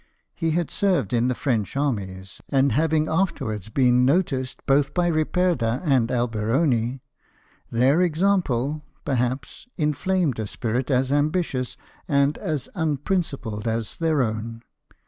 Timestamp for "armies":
1.77-2.41